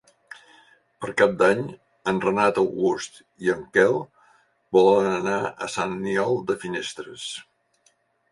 [1.03, 1.59] Per Cap d'Any
[2.11, 3.99] en Renat August i en Quel
[4.77, 7.27] volen anar a Sant Aniol de Finestres.